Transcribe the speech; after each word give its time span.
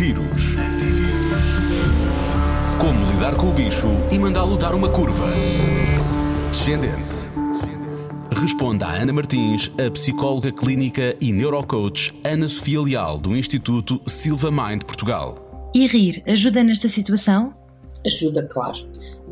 Antivírus. 0.00 0.54
Como 2.80 3.12
lidar 3.12 3.36
com 3.36 3.50
o 3.50 3.52
bicho 3.52 3.86
e 4.10 4.18
mandá-lo 4.18 4.56
dar 4.56 4.74
uma 4.74 4.88
curva. 4.88 5.26
Descendente. 6.50 7.28
Responda 8.34 8.86
a 8.86 8.94
Ana 8.94 9.12
Martins, 9.12 9.70
a 9.78 9.90
psicóloga 9.90 10.50
clínica 10.52 11.14
e 11.20 11.34
neurocoach 11.34 12.18
Ana 12.24 12.48
Sofia 12.48 12.80
Leal, 12.80 13.18
do 13.18 13.36
Instituto 13.36 14.00
Silva 14.06 14.50
Mind 14.50 14.84
Portugal. 14.84 15.70
E 15.74 15.86
rir 15.86 16.22
ajuda 16.26 16.62
nesta 16.62 16.88
situação? 16.88 17.52
Ajuda, 18.06 18.44
claro. 18.44 18.78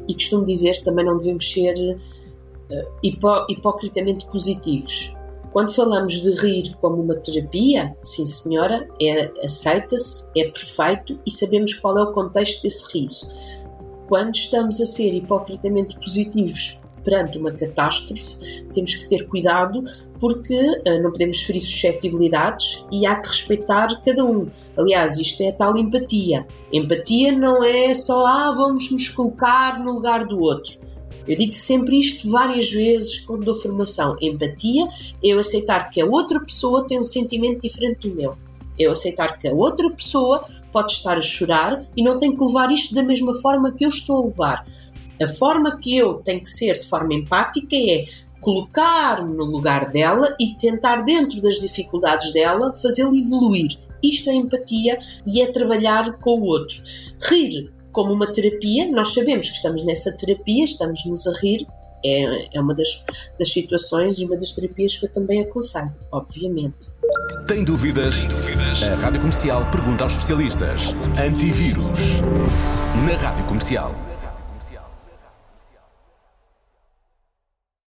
E 0.07 0.13
costumo 0.13 0.45
dizer 0.45 0.75
que 0.75 0.85
também 0.85 1.07
não 1.07 1.17
devemos 1.17 1.51
ser 1.51 1.97
uh, 1.97 2.77
hipó 3.03 3.47
hipocritamente 3.49 4.27
positivos. 4.27 5.17
Quando 5.53 5.75
falamos 5.75 6.21
de 6.21 6.31
rir 6.33 6.77
como 6.81 7.03
uma 7.03 7.17
terapia, 7.17 7.97
sim 8.03 8.27
senhora, 8.27 8.87
é, 9.01 9.31
aceita-se, 9.43 10.31
é 10.37 10.45
perfeito 10.45 11.19
e 11.27 11.31
sabemos 11.31 11.75
qual 11.75 11.99
é 11.99 12.03
o 12.03 12.13
contexto 12.13 12.63
desse 12.63 12.85
riso. 12.93 13.29
Quando 14.09 14.35
estamos 14.35 14.81
a 14.81 14.87
ser 14.87 15.15
hipocritamente 15.15 15.95
positivos 15.97 16.81
perante 17.03 17.39
uma 17.39 17.51
catástrofe, 17.53 18.65
temos 18.73 18.95
que 18.95 19.09
ter 19.09 19.27
cuidado 19.29 19.85
porque 20.21 20.55
uh, 20.55 21.03
não 21.03 21.11
podemos 21.11 21.43
ferir 21.43 21.61
suscetibilidades 21.61 22.85
e 22.91 23.07
há 23.07 23.17
que 23.17 23.29
respeitar 23.29 23.89
cada 24.03 24.25
um. 24.25 24.49
Aliás, 24.77 25.19
isto 25.19 25.43
é 25.43 25.49
a 25.49 25.53
tal 25.53 25.77
empatia. 25.77 26.47
Empatia 26.73 27.33
não 27.33 27.63
é 27.63 27.95
só, 27.95 28.27
ah, 28.27 28.53
vamos 28.55 28.91
nos 28.91 29.09
colocar 29.09 29.79
no 29.79 29.93
lugar 29.93 30.27
do 30.27 30.41
outro. 30.41 30.81
Eu 31.29 31.37
digo 31.37 31.53
sempre 31.53 32.01
isto 32.01 32.31
várias 32.31 32.71
vezes 32.71 33.19
quando 33.19 33.45
dou 33.45 33.55
formação. 33.55 34.17
Empatia 34.19 34.87
é 35.23 35.29
eu 35.29 35.39
aceitar 35.39 35.91
que 35.91 36.01
a 36.01 36.07
outra 36.07 36.41
pessoa 36.41 36.87
tem 36.87 36.99
um 36.99 37.05
sentimento 37.05 37.61
diferente 37.61 38.09
do 38.09 38.17
meu. 38.17 38.35
Eu 38.79 38.93
aceitar 38.93 39.39
que 39.39 39.47
a 39.47 39.53
outra 39.53 39.91
pessoa 39.91 40.43
pode 40.73 40.93
estar 40.93 41.19
a 41.19 41.21
chorar 41.21 41.85
e 41.95 42.03
não 42.03 42.19
tem 42.19 42.35
que 42.35 42.43
levar 42.43 42.71
isto 42.73 42.95
da 42.95 43.03
mesma 43.03 43.35
forma 43.35 43.73
que 43.73 43.85
eu 43.85 43.89
estou 43.89 44.23
a 44.23 44.27
levar. 44.27 44.67
A 45.23 45.29
forma 45.29 45.77
que 45.77 45.95
eu 45.95 46.15
tenho 46.15 46.41
que 46.41 46.49
ser 46.49 46.79
de 46.79 46.87
forma 46.87 47.13
empática 47.13 47.77
é 47.77 48.07
colocar-me 48.41 49.37
no 49.37 49.45
lugar 49.45 49.91
dela 49.91 50.35
e 50.41 50.55
tentar, 50.55 51.03
dentro 51.03 51.43
das 51.43 51.57
dificuldades 51.57 52.33
dela, 52.33 52.73
fazê-la 52.73 53.15
evoluir. 53.15 53.77
Isto 54.03 54.31
é 54.31 54.35
empatia 54.35 54.99
e 55.27 55.43
é 55.43 55.47
trabalhar 55.51 56.19
com 56.21 56.41
o 56.41 56.45
outro. 56.45 56.81
Rir 57.21 57.71
como 57.99 58.13
uma 58.13 58.33
terapia, 58.33 58.89
nós 58.93 59.13
sabemos 59.13 59.51
que 59.51 59.57
estamos 59.57 59.85
nessa 59.85 60.13
terapia, 60.13 60.63
estamos-nos 60.63 61.27
a 61.27 61.33
rir, 61.41 61.67
é, 62.05 62.57
é 62.57 62.61
uma 62.61 62.73
das, 62.73 63.05
das 63.37 63.51
situações 63.53 64.21
e 64.21 64.25
uma 64.25 64.37
das 64.37 64.53
terapias 64.53 64.97
que 64.97 65.07
eu 65.07 65.13
também 65.13 65.41
aconselho, 65.41 65.93
obviamente. 66.13 66.93
Tem 67.49 67.65
dúvidas? 67.65 68.19
Tem 68.19 68.29
dúvidas? 68.29 68.83
A 68.85 68.95
Rádio 69.03 69.19
Comercial 69.19 69.69
pergunta 69.73 70.05
aos 70.05 70.13
especialistas. 70.13 70.95
Antivírus. 71.21 72.21
Na 73.05 73.17
Rádio 73.17 73.45
Comercial. 73.47 73.93